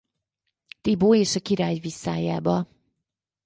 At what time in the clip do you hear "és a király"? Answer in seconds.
1.15-1.77